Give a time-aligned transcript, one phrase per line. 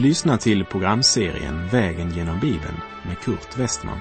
[0.00, 4.00] Du lyssnar till programserien Vägen genom Bibeln med Kurt Westman.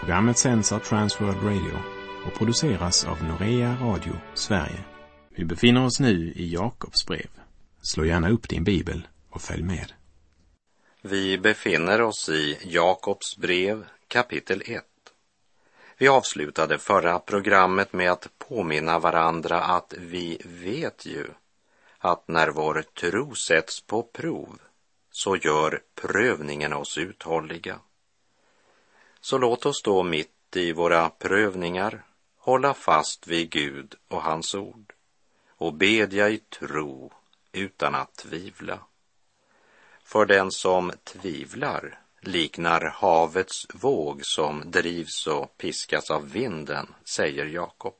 [0.00, 1.78] Programmet sänds av Transworld Radio
[2.26, 4.84] och produceras av Norea Radio Sverige.
[5.30, 7.28] Vi befinner oss nu i Jakobs brev.
[7.82, 9.92] Slå gärna upp din bibel och följ med.
[11.02, 14.84] Vi befinner oss i Jakobs brev kapitel 1.
[15.98, 21.26] Vi avslutade förra programmet med att påminna varandra att vi vet ju
[21.98, 24.58] att när vår tro sätts på prov
[25.18, 27.80] så gör prövningen oss uthålliga.
[29.20, 32.02] Så låt oss då mitt i våra prövningar
[32.38, 34.92] hålla fast vid Gud och hans ord
[35.48, 37.12] och bedja i tro
[37.52, 38.78] utan att tvivla.
[40.04, 47.96] För den som tvivlar liknar havets våg som drivs och piskas av vinden, säger Jakob.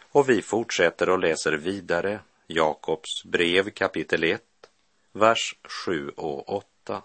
[0.00, 4.42] Och vi fortsätter och läser vidare Jakobs brev kapitel 1,
[5.16, 7.02] vers 7 och 8.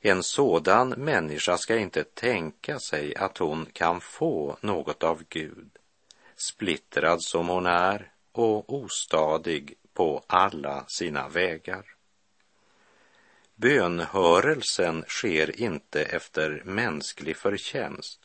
[0.00, 5.70] En sådan människa ska inte tänka sig att hon kan få något av Gud,
[6.36, 11.84] splittrad som hon är och ostadig på alla sina vägar.
[13.54, 18.20] Bönhörelsen sker inte efter mänsklig förtjänst,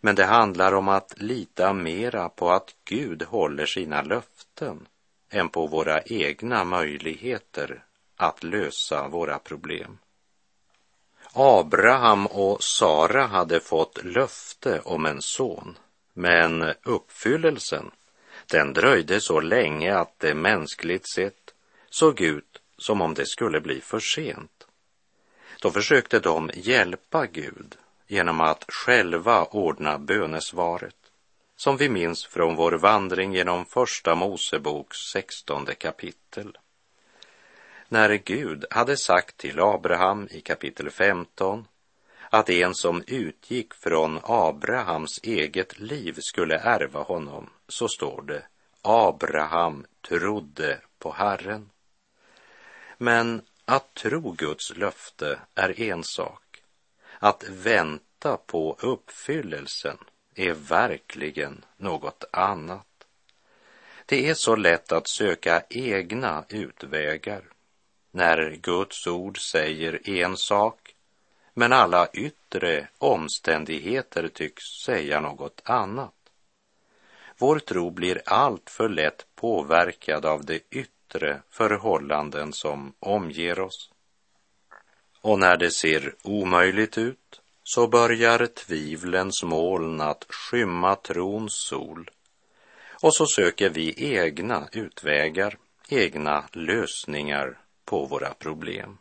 [0.00, 4.88] men det handlar om att lita mera på att Gud håller sina löften
[5.30, 7.84] än på våra egna möjligheter
[8.16, 9.98] att lösa våra problem.
[11.32, 15.78] Abraham och Sara hade fått löfte om en son,
[16.12, 17.90] men uppfyllelsen,
[18.50, 21.54] den dröjde så länge att det mänskligt sett
[21.90, 24.66] såg ut som om det skulle bli för sent.
[25.60, 31.05] Då försökte de hjälpa Gud genom att själva ordna bönesvaret
[31.56, 36.58] som vi minns från vår vandring genom Första Moseboks sextonde kapitel.
[37.88, 41.66] När Gud hade sagt till Abraham i kapitel 15
[42.30, 48.42] att en som utgick från Abrahams eget liv skulle ärva honom, så står det
[48.82, 51.70] Abraham trodde på Herren.
[52.98, 56.62] Men att tro Guds löfte är en sak.
[57.18, 59.98] Att vänta på uppfyllelsen
[60.36, 62.86] är verkligen något annat.
[64.06, 67.42] Det är så lätt att söka egna utvägar
[68.10, 70.94] när Guds ord säger en sak
[71.54, 76.12] men alla yttre omständigheter tycks säga något annat.
[77.38, 83.90] Vår tro blir alltför lätt påverkad av de yttre förhållanden som omger oss.
[85.20, 92.10] Och när det ser omöjligt ut så börjar tvivlens moln att skymma trons sol
[93.02, 98.98] och så söker vi egna utvägar, egna lösningar på våra problem.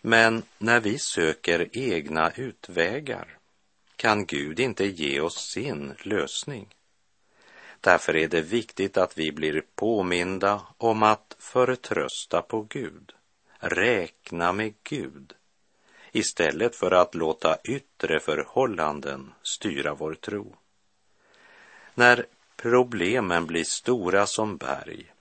[0.00, 3.38] Men när vi söker egna utvägar
[3.96, 6.74] kan Gud inte ge oss sin lösning.
[7.80, 13.12] Därför är det viktigt att vi blir påminda om att förtrösta på Gud,
[13.58, 15.34] räkna med Gud
[16.12, 20.56] istället för att låta yttre förhållanden styra vår tro.
[21.94, 25.12] När problemen blir stora som berg,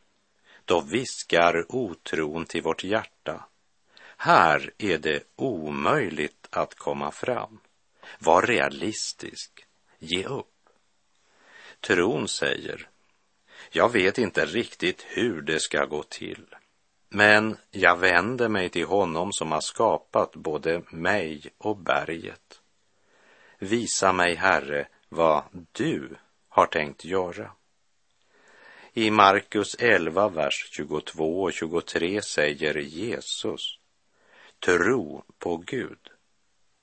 [0.65, 3.45] då viskar otron till vårt hjärta.
[4.17, 7.59] Här är det omöjligt att komma fram.
[8.19, 9.65] Var realistisk.
[9.99, 10.47] Ge upp.
[11.79, 12.89] Tron säger,
[13.71, 16.45] jag vet inte riktigt hur det ska gå till.
[17.13, 22.61] Men jag vänder mig till honom som har skapat både mig och berget.
[23.59, 26.09] Visa mig, Herre, vad du
[26.49, 27.51] har tänkt göra.
[28.93, 33.79] I Markus 11, vers 22 och 23 säger Jesus,
[34.59, 36.09] tro på Gud.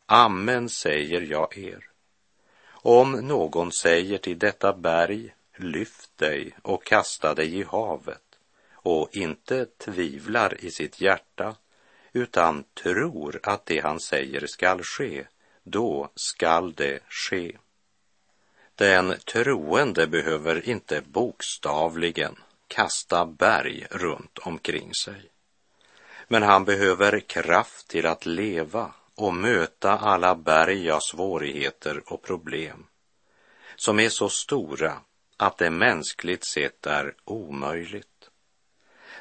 [0.07, 1.85] Amen säger jag er.
[2.71, 8.28] Om någon säger till detta berg, lyft dig och kasta dig i havet,
[8.89, 11.57] och inte tvivlar i sitt hjärta
[12.13, 15.25] utan tror att det han säger skall ske,
[15.63, 17.57] då skall det ske.
[18.75, 22.37] Den troende behöver inte bokstavligen
[22.69, 25.31] kasta berg runt omkring sig.
[26.29, 32.87] Men han behöver kraft till att leva och möta alla berg av svårigheter och problem
[33.77, 35.01] som är så stora
[35.37, 38.08] att det mänskligt sett är omöjligt.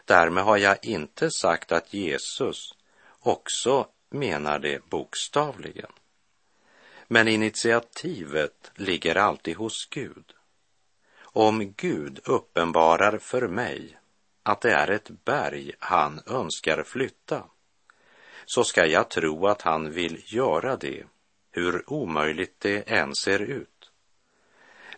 [0.08, 2.76] Därmed har jag inte sagt att Jesus
[3.20, 5.92] också menar det bokstavligen.
[7.08, 10.34] Men initiativet ligger alltid hos Gud.
[11.20, 13.98] Om Gud uppenbarar för mig
[14.44, 17.44] att det är ett berg han önskar flytta,
[18.46, 21.04] så ska jag tro att han vill göra det,
[21.52, 23.92] hur omöjligt det än ser ut.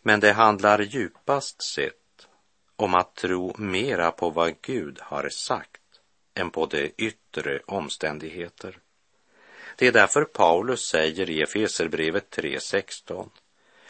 [0.02, 1.99] Men det handlar djupast sett
[2.80, 5.82] om att tro mera på vad Gud har sagt
[6.34, 8.78] än på de yttre omständigheter.
[9.76, 13.30] Det är därför Paulus säger i Efeserbrevet 3.16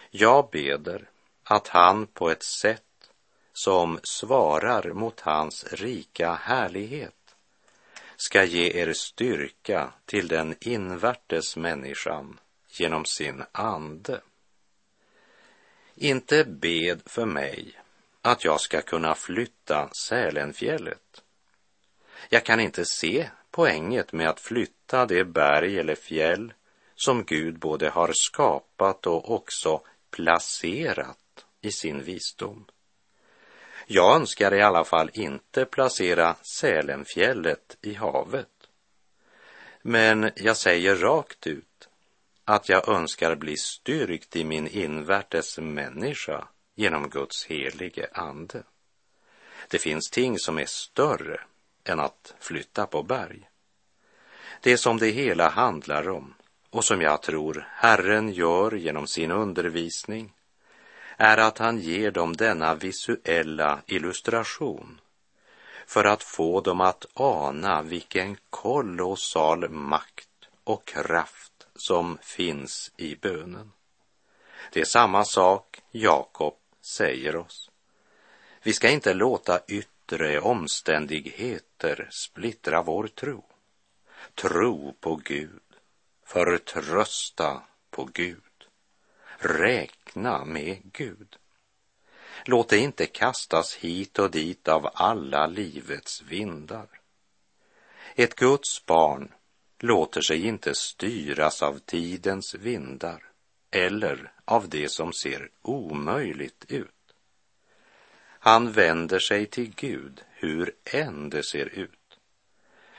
[0.10, 1.10] Jag beder
[1.44, 3.12] att han på ett sätt
[3.54, 7.36] som svarar mot hans rika härlighet
[8.16, 12.40] ska ge er styrka till den invärtes människan
[12.70, 14.22] genom sin ande.
[15.96, 17.80] Inte bed för mig
[18.22, 21.24] att jag ska kunna flytta Sälenfjället.
[22.30, 26.54] Jag kan inte se poänget med att flytta det berg eller fjäll
[26.96, 29.82] som Gud både har skapat och också
[30.12, 32.66] placerat i sin visdom.
[33.88, 38.48] Jag önskar i alla fall inte placera Sälenfjället i havet.
[39.82, 41.90] Men jag säger rakt ut
[42.46, 46.48] att jag önskar bli styrkt i min invärtes människa
[46.80, 48.64] genom Guds helige ande.
[49.68, 51.42] Det finns ting som är större
[51.84, 53.50] än att flytta på berg.
[54.62, 56.34] Det som det hela handlar om
[56.70, 60.34] och som jag tror Herren gör genom sin undervisning
[61.18, 65.02] är att han ger dem denna visuella illustration
[65.88, 70.30] för att få dem att ana vilken kolossal makt
[70.64, 73.72] och kraft som finns i bönen.
[74.72, 77.70] Det är samma sak Jakob säger oss.
[78.64, 83.46] Vi ska inte låta yttre omständigheter splittra vår tro.
[84.36, 85.62] Tro på Gud,
[86.26, 88.44] förtrösta på Gud.
[89.38, 91.38] Räkna med Gud.
[92.46, 96.88] Låt det inte kastas hit och dit av alla livets vindar.
[98.16, 99.34] Ett Guds barn
[99.80, 103.29] låter sig inte styras av tidens vindar
[103.72, 107.14] eller av det som ser omöjligt ut.
[108.42, 112.20] Han vänder sig till Gud hur än det ser ut.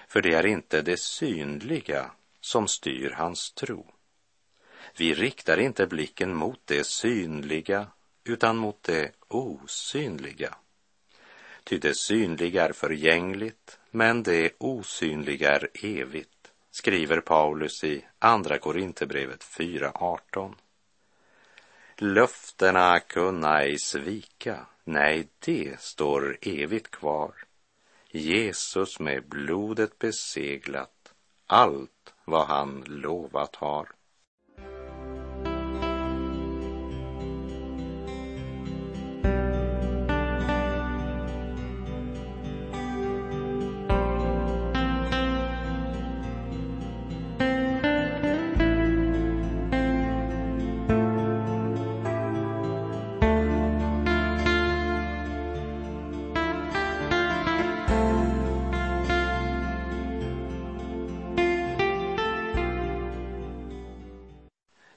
[0.09, 3.95] För det är inte det synliga som styr hans tro.
[4.97, 7.87] Vi riktar inte blicken mot det synliga
[8.25, 10.55] utan mot det osynliga.
[11.65, 16.40] Ty det synliga är förgängligt, men det osynliga är evigt,
[16.71, 20.55] skriver Paulus i Andra Korinthierbrevet 4.18.
[21.97, 27.35] Löftena kunna ej svika, nej, det står evigt kvar.
[28.11, 31.15] Jesus med blodet beseglat
[31.47, 33.89] allt vad han lovat har.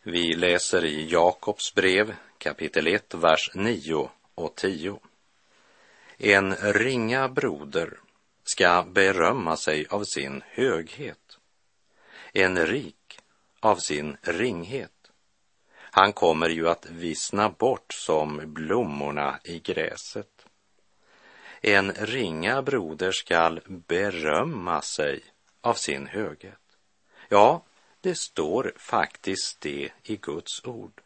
[0.05, 5.00] Vi läser i Jakobs brev kapitel 1, vers 9 och 10.
[6.17, 8.00] En ringa broder
[8.43, 11.38] ska berömma sig av sin höghet,
[12.33, 13.19] en rik
[13.60, 15.12] av sin ringhet.
[15.75, 20.45] Han kommer ju att vissna bort som blommorna i gräset.
[21.62, 25.24] En ringa broder skall berömma sig
[25.62, 26.77] av sin höghet.
[27.29, 27.63] Ja,
[28.03, 31.01] det står faktiskt det i Guds ord.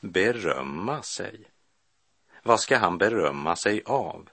[0.00, 1.40] Berömma sig.
[2.42, 4.28] Vad ska han berömma sig av?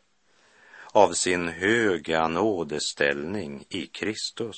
[0.91, 4.57] Av sin höga nådeställning i Kristus.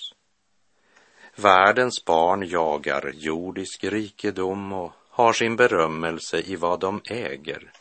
[1.35, 7.71] Världens barn jagar jordisk rikedom och har sin berömmelse i vad de äger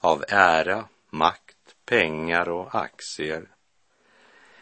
[0.00, 3.48] av ära, makt, pengar och aktier.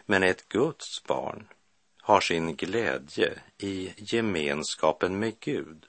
[0.04, 1.48] Men ett Guds barn
[2.06, 5.86] har sin glädje i gemenskapen med Gud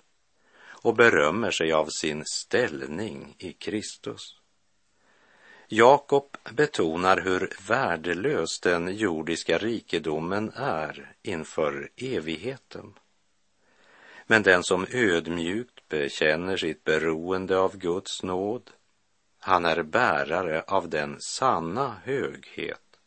[0.66, 4.22] och berömmer sig av sin ställning i Kristus.
[5.68, 12.94] Jakob betonar hur värdelös den jordiska rikedomen är inför evigheten.
[14.26, 18.72] Men den som ödmjukt bekänner sitt beroende av Guds nåd,
[19.40, 23.00] han är bärare av den sanna höghet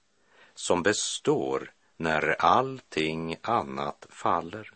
[0.55, 4.71] som består när allting annat faller.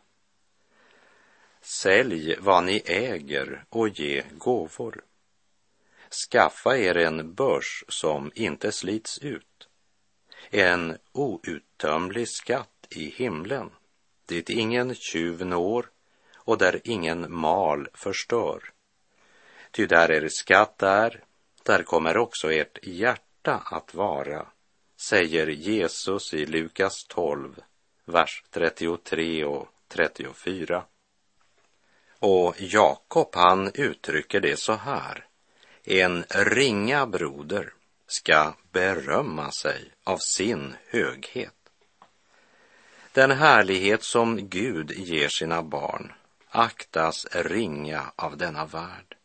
[1.60, 5.04] Sälj vad ni äger och ge gåvor.
[6.30, 9.68] Skaffa er en börs som inte slits ut.
[10.50, 13.70] en outtömlig skatt i himlen,
[14.26, 15.90] dit ingen tjuv når
[16.34, 18.72] och där ingen mal förstör.
[19.70, 21.24] Ty där er skatt är,
[21.62, 24.46] där kommer också ert hjärta att vara,
[25.08, 27.60] säger Jesus i Lukas 12,
[28.04, 30.84] vers 33 och 34.
[32.18, 35.26] Och Jakob han uttrycker det så här.
[35.84, 37.72] En ringa broder
[38.06, 41.54] ska berömma sig av sin höghet.
[43.12, 46.12] Den härlighet som Gud ger sina barn
[46.48, 49.16] aktas ringa av denna värld.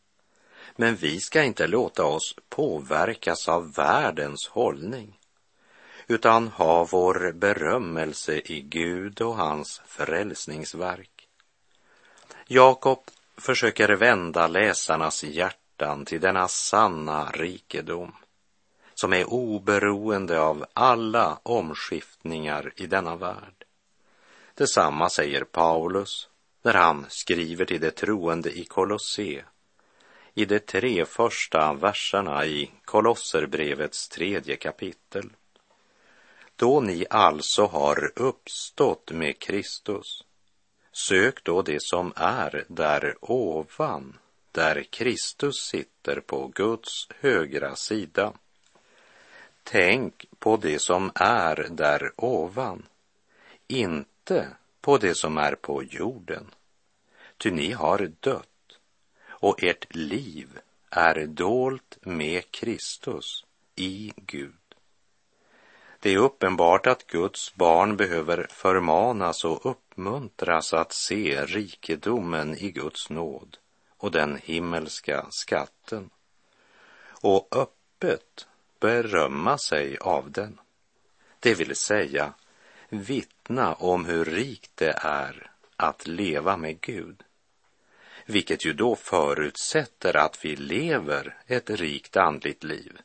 [0.76, 5.19] Men vi ska inte låta oss påverkas av världens hållning
[6.10, 11.28] utan ha vår berömmelse i Gud och hans frälsningsverk.
[12.48, 13.04] Jakob
[13.38, 18.16] försöker vända läsarnas hjärtan till denna sanna rikedom
[18.94, 23.66] som är oberoende av alla omskiftningar i denna värld.
[24.54, 26.30] Detsamma säger Paulus
[26.62, 29.44] när han skriver till de troende i Kolosse
[30.34, 35.30] i de tre första verserna i Kolosserbrevets tredje kapitel.
[36.60, 40.24] Då ni alltså har uppstått med Kristus,
[40.92, 44.18] sök då det som är där ovan,
[44.52, 48.34] där Kristus sitter på Guds högra sida.
[49.64, 52.86] Tänk på det som är där ovan,
[53.68, 54.48] inte
[54.82, 56.48] på det som är på jorden.
[57.38, 58.80] Ty ni har dött
[59.28, 64.59] och ert liv är dolt med Kristus i Gud.
[66.00, 73.10] Det är uppenbart att Guds barn behöver förmanas och uppmuntras att se rikedomen i Guds
[73.10, 73.58] nåd
[73.98, 76.10] och den himmelska skatten
[77.22, 78.48] och öppet
[78.80, 80.60] berömma sig av den.
[81.40, 82.34] Det vill säga
[82.90, 87.24] vittna om hur rikt det är att leva med Gud.
[88.26, 92.98] Vilket ju då förutsätter att vi lever ett rikt andligt liv.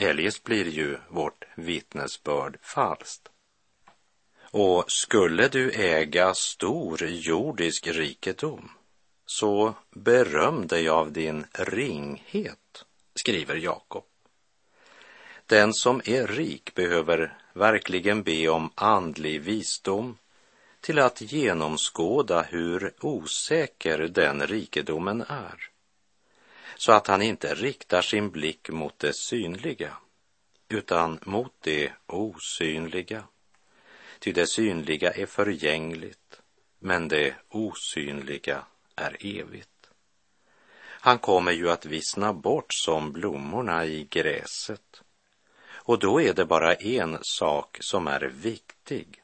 [0.00, 3.28] Eljest blir ju vårt vittnesbörd falskt.
[4.50, 8.70] Och skulle du äga stor jordisk rikedom,
[9.26, 14.04] så beröm dig av din ringhet, skriver Jakob.
[15.46, 20.18] Den som är rik behöver verkligen be om andlig visdom
[20.80, 25.70] till att genomskåda hur osäker den rikedomen är,
[26.78, 29.96] så att han inte riktar sin blick mot det synliga,
[30.68, 33.24] utan mot det osynliga.
[34.18, 36.40] Ty det synliga är förgängligt,
[36.78, 38.64] men det osynliga
[38.96, 39.90] är evigt.
[40.80, 45.02] Han kommer ju att vissna bort som blommorna i gräset
[45.88, 49.22] och då är det bara en sak som är viktig.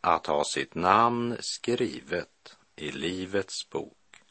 [0.00, 4.22] Att ha sitt namn skrivet i Livets bok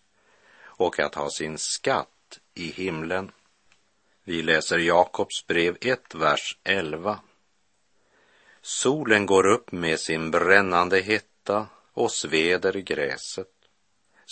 [0.61, 2.20] och att ha sin skatt
[2.53, 3.31] i himlen.
[4.23, 7.19] Vi läser Jakobs brev 1, vers 11.
[8.61, 13.47] Solen går upp med sin brännande hetta och sveder gräset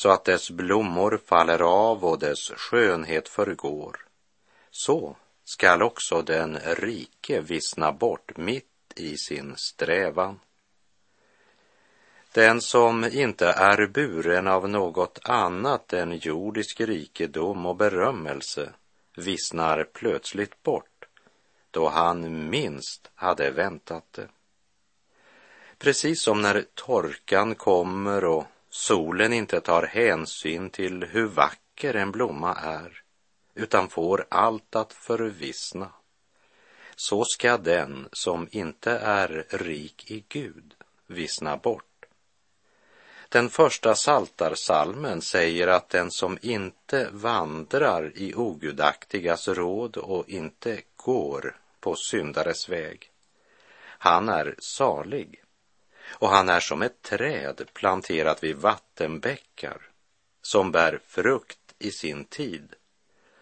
[0.02, 4.06] så att dess blommor faller av och dess skönhet förgår.
[4.72, 10.40] Så skall också den rike vissna bort mitt i sin strävan.
[12.31, 18.69] Den som inte är buren av något annat än jordisk rikedom och berömmelse
[19.17, 21.05] vissnar plötsligt bort
[21.71, 24.27] då han minst hade väntat det.
[25.77, 32.55] Precis som när torkan kommer och solen inte tar hänsyn till hur vacker en blomma
[32.55, 33.01] är
[33.53, 35.91] utan får allt att förvissna.
[36.95, 40.75] Så ska den som inte är rik i Gud
[41.07, 41.88] vissna bort.
[43.29, 51.57] Den första saltarsalmen säger att den som inte vandrar i ogudaktigas råd och inte går
[51.79, 53.12] på syndares väg,
[53.81, 55.43] han är salig
[56.09, 59.81] och han är som ett träd planterat vid vattenbäckar
[60.41, 62.75] som bär frukt i sin tid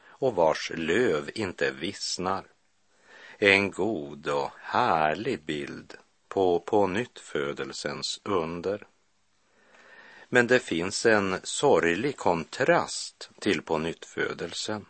[0.08, 2.44] och vars löv inte vissnar.
[3.38, 5.94] En god och härlig bild
[6.28, 8.88] på på nyttfödelsens under.
[10.30, 14.86] Men det finns en sorglig kontrast till på nyttfödelsen.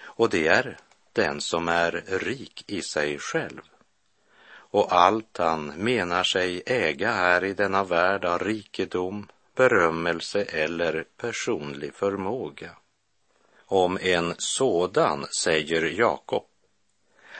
[0.00, 0.78] Och det är
[1.12, 3.60] den som är rik i sig själv
[4.70, 11.94] och allt han menar sig äga här i denna värld av rikedom, berömmelse eller personlig
[11.94, 12.70] förmåga.
[13.66, 16.44] Om en sådan säger Jakob,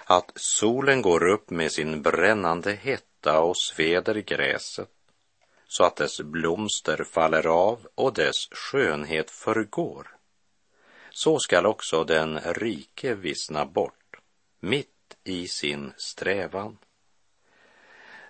[0.05, 4.89] att solen går upp med sin brännande hetta och sveder gräset
[5.69, 10.17] så att dess blomster faller av och dess skönhet förgår.
[11.11, 14.17] Så skall också den rike vissna bort,
[14.61, 16.79] mitt i sin strävan.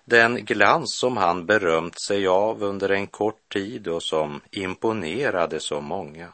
[0.05, 5.81] Den glans som han berömt sig av under en kort tid och som imponerade så
[5.81, 6.33] många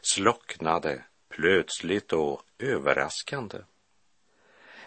[0.00, 3.58] slocknade plötsligt och överraskande.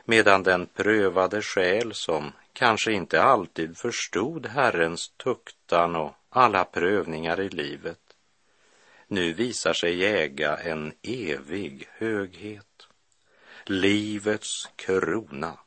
[0.06, 7.50] Medan den prövade själ som kanske inte alltid förstod Herrens tuktan och alla prövningar i
[7.50, 8.00] livet
[9.08, 12.88] nu visar sig äga en evig höghet.
[13.66, 15.58] Livets krona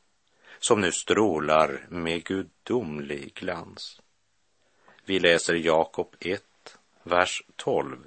[0.59, 4.01] som nu strålar med gudomlig glans.
[5.05, 6.43] Vi läser Jakob 1,
[7.03, 7.97] vers 12.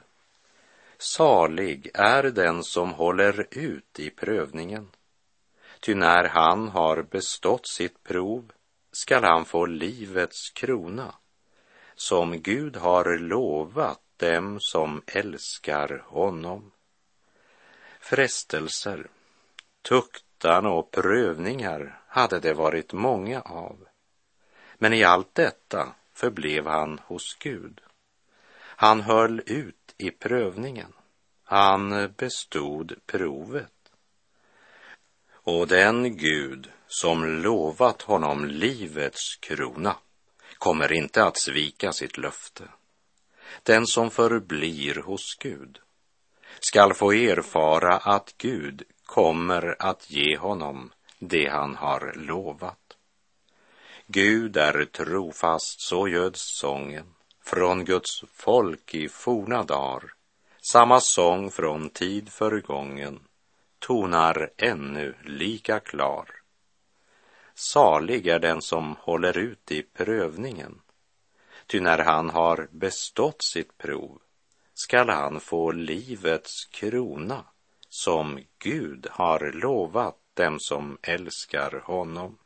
[0.98, 4.88] Salig är den som håller ut i prövningen.
[5.84, 8.52] Ty när han har bestått sitt prov
[8.92, 11.14] skall han få livets krona
[11.94, 16.72] som Gud har lovat dem som älskar honom.
[18.00, 19.06] Frestelser,
[19.82, 23.86] tuktan och prövningar hade det varit många av.
[24.78, 27.80] Men i allt detta förblev han hos Gud.
[28.58, 30.92] Han höll ut i prövningen.
[31.44, 33.71] Han bestod provet.
[35.44, 39.96] Och den Gud som lovat honom livets krona
[40.58, 42.64] kommer inte att svika sitt löfte.
[43.62, 45.78] Den som förblir hos Gud
[46.60, 52.96] skall få erfara att Gud kommer att ge honom det han har lovat.
[54.06, 60.02] Gud är trofast, så göds sången från Guds folk i forna dagar.
[60.72, 63.20] Samma sång från tid förgången
[63.82, 66.28] tonar ännu lika klar.
[67.54, 70.80] Salig är den som håller ut i prövningen,
[71.66, 74.18] ty när han har bestått sitt prov
[74.74, 77.44] skall han få livets krona
[77.88, 82.38] som Gud har lovat dem som älskar honom.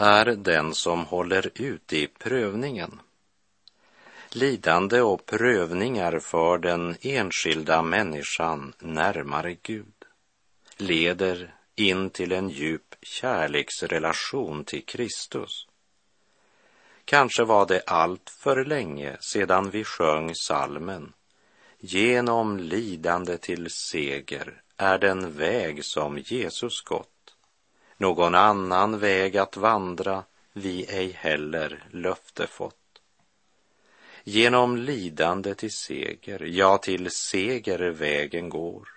[0.00, 3.00] Är den som håller ut i prövningen.
[4.30, 9.94] Lidande och prövningar för den enskilda människan närmare Gud
[10.76, 15.66] leder in till en djup kärleksrelation till Kristus.
[17.04, 21.12] Kanske var det allt för länge sedan vi sjöng salmen
[21.82, 27.19] Genom lidande till seger är den väg som Jesus gått
[28.00, 32.76] någon annan väg att vandra vi ej heller löfte fått.
[34.24, 38.88] Genom lidande till seger, ja, till seger vägen går.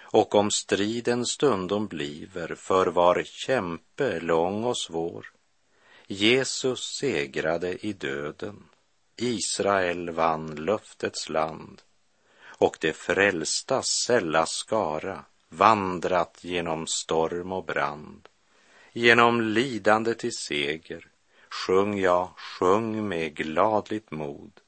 [0.00, 5.26] Och om striden stundom bliver för var kämpe lång och svår,
[6.06, 8.64] Jesus segrade i döden,
[9.16, 11.82] Israel vann löftets land
[12.44, 18.28] och det frälsta sälla skara vandrat genom storm och brand
[18.96, 21.06] Genom lidande till seger
[21.48, 24.60] sjung jag, sjung med gladligt mod.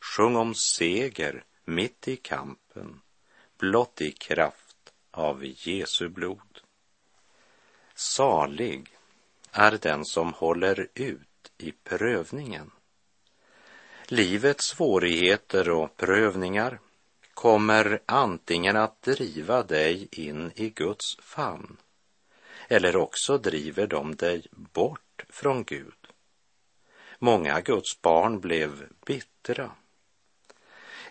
[0.00, 3.00] Sjung om seger mitt i kampen,
[3.58, 6.60] blott i kraft av Jesu blod.
[7.94, 8.96] Salig
[9.52, 12.70] är den som håller ut i prövningen.
[14.06, 16.80] Livets svårigheter och prövningar
[17.34, 21.76] kommer antingen att driva dig in i Guds famn
[22.70, 26.06] eller också driver de dig bort från Gud.
[27.18, 29.70] Många Guds barn blev bittra.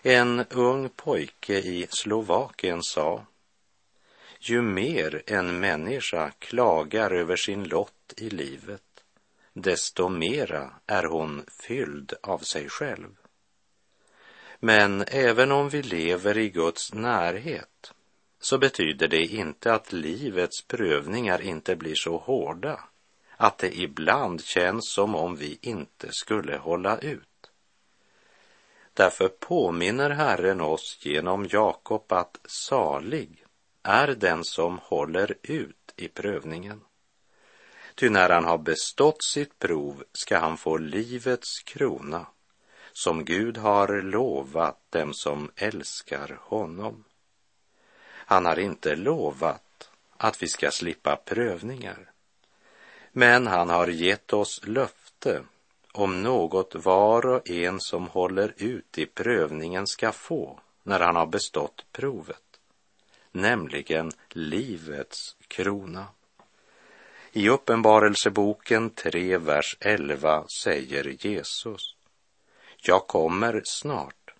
[0.02, 3.26] En ung pojke i Slovakien sa
[4.40, 9.04] ju mer en människa klagar över sin lott i livet,
[9.52, 13.16] desto mera är hon fylld av sig själv.
[14.58, 17.92] Men även om vi lever i Guds närhet
[18.40, 22.80] så betyder det inte att livets prövningar inte blir så hårda
[23.36, 27.50] att det ibland känns som om vi inte skulle hålla ut.
[28.94, 33.44] Därför påminner Herren oss genom Jakob att salig
[33.82, 36.80] är den som håller ut i prövningen.
[37.94, 42.26] Ty när han har bestått sitt prov ska han få livets krona
[42.92, 47.04] som Gud har lovat dem som älskar honom.
[48.30, 52.10] Han har inte lovat att vi ska slippa prövningar.
[53.12, 55.42] Men han har gett oss löfte
[55.92, 61.26] om något var och en som håller ut i prövningen ska få när han har
[61.26, 62.60] bestått provet,
[63.32, 66.06] nämligen livets krona.
[67.32, 71.94] I Uppenbarelseboken 3, vers 11 säger Jesus,
[72.76, 74.34] jag kommer snart.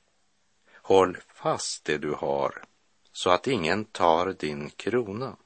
[0.74, 2.69] Håll fast det du har
[3.20, 5.36] så att ingen tar din krona.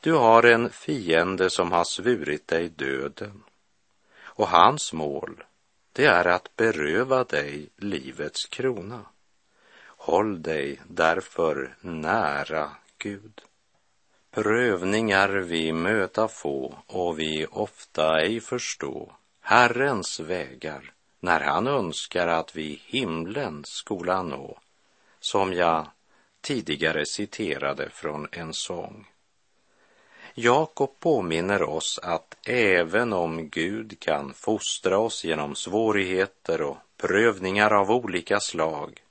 [0.00, 3.42] Du har en fiende som har svurit dig döden
[4.20, 5.44] och hans mål,
[5.92, 9.00] det är att beröva dig livets krona.
[9.86, 13.42] Håll dig därför nära Gud.
[14.30, 22.56] Prövningar vi möta få och vi ofta ej förstå Herrens vägar när han önskar att
[22.56, 24.58] vi himlen skola nå,
[25.20, 25.86] som jag
[26.46, 29.06] tidigare citerade från en sång.
[30.34, 37.90] Jakob påminner oss att även om Gud kan fostra oss genom svårigheter och prövningar av
[37.90, 39.02] olika slag,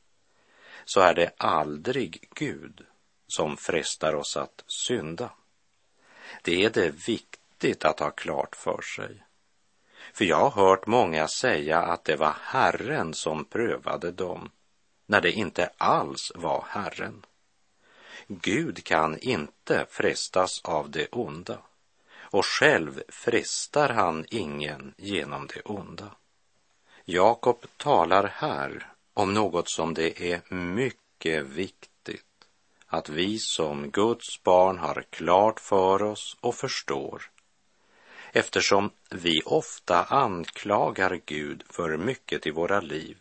[0.86, 2.82] så är det aldrig Gud
[3.28, 5.30] som frestar oss att synda.
[6.44, 9.24] Det är det viktigt att ha klart för sig.
[10.14, 14.52] För jag har hört många säga att det var Herren som prövade dem,
[15.06, 17.26] när det inte alls var Herren.
[18.28, 21.58] Gud kan inte frestas av det onda
[22.18, 26.12] och själv frestar han ingen genom det onda.
[27.06, 32.26] Jakob talar här om något som det är mycket viktigt
[32.88, 37.32] att vi som Guds barn har klart för oss och förstår
[38.32, 43.18] eftersom vi ofta anklagar Gud för mycket i våra liv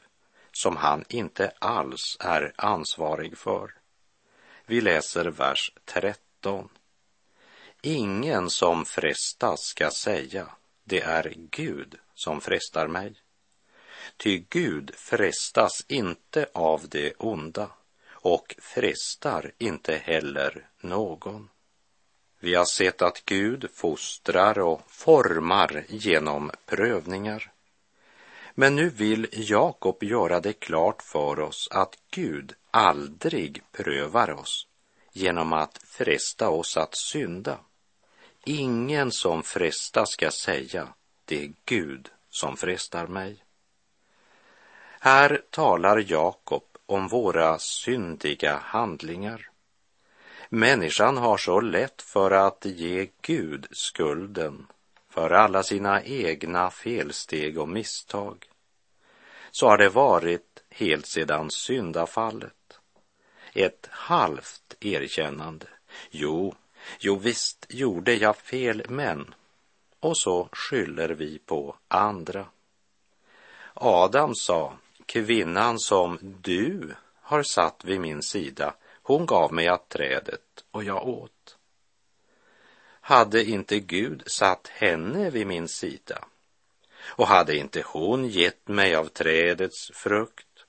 [0.55, 3.75] som han inte alls är ansvarig för.
[4.67, 6.69] Vi läser vers 13.
[7.83, 10.49] Ingen som frestas ska säga,
[10.85, 13.15] det är Gud som frestar mig.
[14.17, 17.71] Ty Gud frestas inte av det onda
[18.11, 21.49] och frestar inte heller någon.
[22.41, 27.54] Vi har sett att Gud fostrar och formar genom prövningar.
[28.55, 34.67] Men nu vill Jakob göra det klart för oss att Gud aldrig prövar oss
[35.13, 37.59] genom att fresta oss att synda.
[38.45, 40.89] Ingen som frestar ska säga,
[41.25, 43.45] det är Gud som frestar mig.
[45.01, 49.51] Här talar Jakob om våra syndiga handlingar.
[50.49, 54.67] Människan har så lätt för att ge Gud skulden
[55.15, 58.49] för alla sina egna felsteg och misstag.
[59.51, 62.79] Så har det varit helt sedan syndafallet.
[63.53, 65.67] Ett halvt erkännande.
[66.11, 66.55] Jo,
[66.99, 69.35] jo visst gjorde jag fel, men...
[70.01, 72.47] Och så skyller vi på andra.
[73.75, 74.73] Adam sa,
[75.07, 81.09] kvinnan som du har satt vid min sida, hon gav mig att trädet och jag
[81.09, 81.54] åt.
[83.07, 86.25] Hade inte Gud satt henne vid min sida?
[87.07, 90.65] Och hade inte hon gett mig av trädets frukt?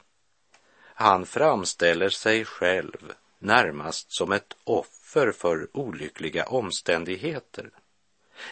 [0.77, 7.69] Han framställer sig själv närmast som ett offer för olyckliga omständigheter.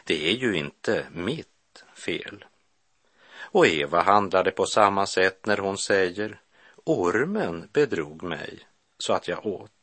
[0.04, 2.46] Det är ju inte mitt fel.
[3.36, 6.42] Och Eva handlade på samma sätt när hon säger
[6.84, 8.60] ormen bedrog mig
[8.98, 9.83] så att jag åt.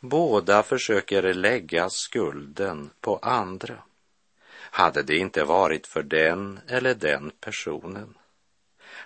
[0.00, 3.82] Båda försöker lägga skulden på andra.
[4.70, 8.18] Hade det inte varit för den eller den personen,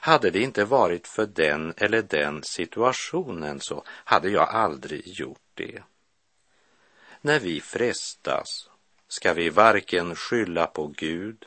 [0.02, 5.82] hade det inte varit för den eller den situationen så hade jag aldrig gjort det.
[7.20, 8.70] När vi frestas
[9.08, 11.46] ska vi varken skylla på Gud,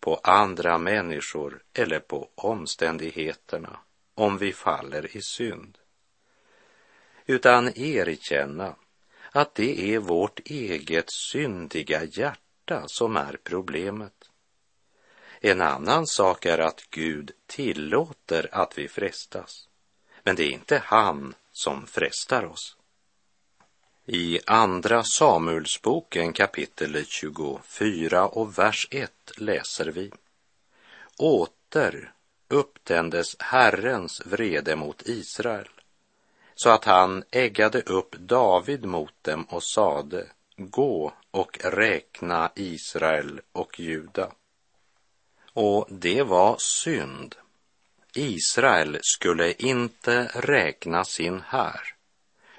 [0.00, 3.78] på andra människor eller på omständigheterna
[4.14, 5.78] om vi faller i synd
[7.32, 8.74] utan erkänna
[9.30, 14.30] att det är vårt eget syndiga hjärta som är problemet.
[15.40, 19.68] En annan sak är att Gud tillåter att vi frestas,
[20.22, 22.76] men det är inte han som frestar oss.
[24.06, 30.12] I Andra Samuelsboken kapitel 24 och vers 1 läser vi
[31.18, 32.12] Åter
[32.48, 35.68] upptändes Herrens vrede mot Israel
[36.62, 43.80] så att han äggade upp David mot dem och sade gå och räkna Israel och
[43.80, 44.32] Juda.
[45.52, 47.34] Och det var synd.
[48.14, 51.80] Israel skulle inte räkna sin här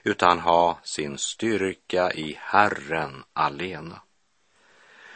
[0.04, 4.02] utan ha sin styrka i Herren alena.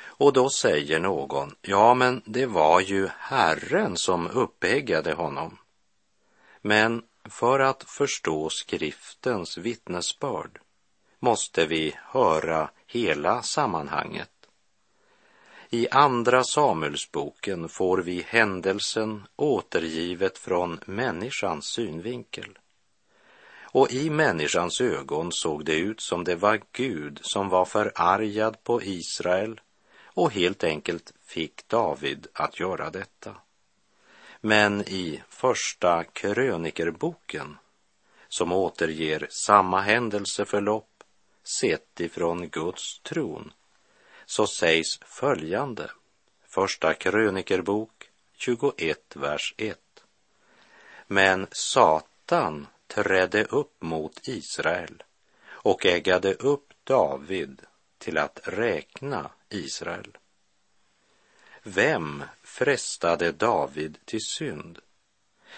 [0.04, 5.58] Och då säger någon, ja men det var ju Herren som uppeggade honom.
[6.62, 10.60] Men för att förstå skriftens vittnesbörd
[11.20, 14.30] måste vi höra hela sammanhanget.
[15.70, 22.58] I Andra Samuelsboken får vi händelsen återgivet från människans synvinkel.
[23.62, 28.84] Och i människans ögon såg det ut som det var Gud som var förargad på
[28.84, 29.62] Israel
[30.04, 33.36] och helt enkelt fick David att göra detta.
[34.48, 37.58] Men i första krönikerboken,
[38.28, 41.04] som återger samma händelseförlopp
[41.44, 43.54] sett ifrån Guds tron,
[44.26, 45.92] så sägs följande,
[46.48, 49.80] första krönikerbok 21, vers 1.
[51.08, 55.04] Men Satan trädde upp mot Israel
[55.48, 57.62] och ägade upp David
[57.98, 60.18] till att räkna Israel.
[61.70, 64.80] Vem frestade David till synd?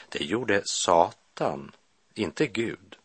[0.10, 1.72] Det gjorde Satan,
[2.14, 2.98] inte Gud.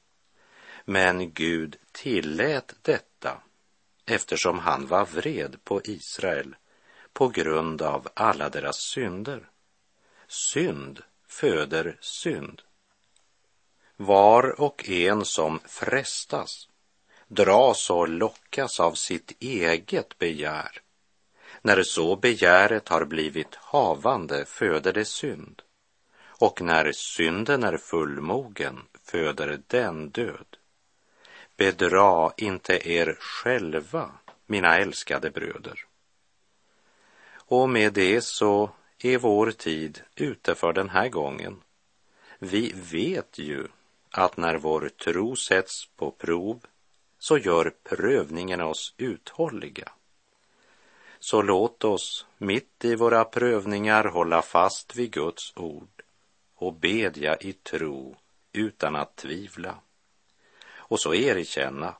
[0.85, 3.43] Men Gud tillät detta
[4.07, 6.57] eftersom han var vred på Israel
[7.12, 9.49] på grund av alla deras synder.
[10.29, 12.62] Synd föder synd.
[13.97, 16.69] Var och en som frestas
[17.29, 20.84] dras och lockas av sitt eget begär.
[21.66, 25.62] När så begäret har blivit havande föder det synd.
[26.22, 30.57] Och när synden är fullmogen föder den död.
[31.57, 34.11] Bedra inte er själva,
[34.46, 35.85] mina älskade bröder.
[37.35, 41.61] Och med det så är vår tid ute för den här gången.
[42.38, 43.68] Vi vet ju
[44.11, 46.61] att när vår tro sätts på prov
[47.18, 49.92] så gör prövningen oss uthålliga.
[51.27, 56.03] Så låt oss mitt i våra prövningar hålla fast vid Guds ord
[56.55, 58.17] och bedja i tro
[58.53, 59.79] utan att tvivla.
[60.75, 61.95] Och så erkänna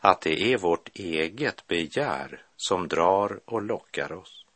[0.00, 4.46] att det är vårt eget begär som drar och lockar oss.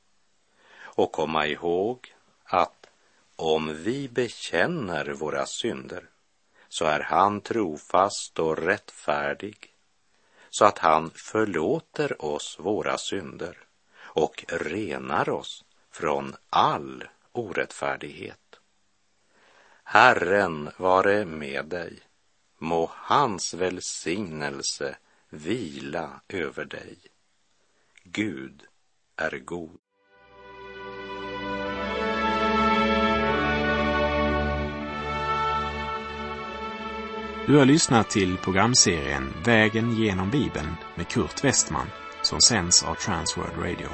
[0.78, 2.14] Och komma ihåg
[2.44, 2.86] att
[3.36, 6.08] om vi bekänner våra synder
[6.68, 9.74] så är han trofast och rättfärdig
[10.50, 13.65] så att han förlåter oss våra synder
[14.16, 18.60] och renar oss från all orättfärdighet.
[19.84, 21.98] Herren vare med dig.
[22.58, 24.96] Må hans välsignelse
[25.28, 26.98] vila över dig.
[28.02, 28.62] Gud
[29.16, 29.78] är god.
[37.46, 41.86] Du har lyssnat till programserien Vägen genom Bibeln med Kurt Westman
[42.26, 43.88] som sänds av Transworld Radio.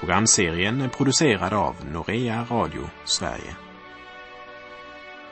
[0.00, 3.56] Programserien är producerad av Norea Radio Sverige.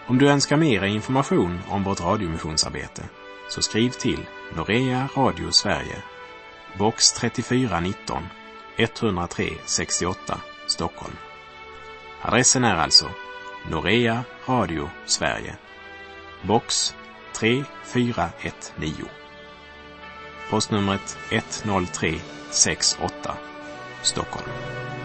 [0.06, 3.02] Om du önskar mer information om vårt radiomissionsarbete
[3.48, 4.26] så skriv till
[4.56, 6.02] Norea Radio Sverige,
[6.78, 8.22] box 3419
[8.76, 11.16] 103 68 Stockholm.
[12.22, 13.10] Adressen är alltså
[13.70, 15.56] Norea Radio Sverige
[16.42, 16.94] box
[17.32, 19.15] 3419.
[20.50, 23.36] Postnumret 10368
[24.02, 24.95] Stockholm.